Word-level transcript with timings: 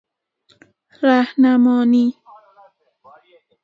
رهنمانی 1.05 2.05